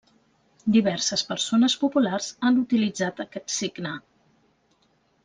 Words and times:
Diverses 0.75 1.23
persones 1.31 1.75
populars 1.83 2.29
han 2.47 2.57
utilitzat 2.63 3.21
aquest 3.25 3.55
signe. 3.59 3.93